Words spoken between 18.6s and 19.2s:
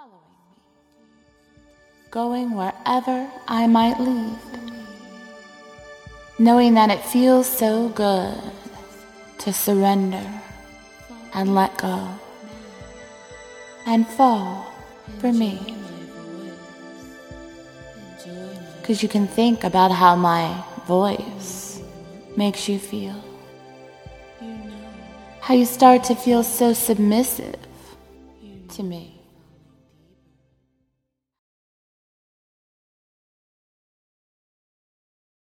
Because you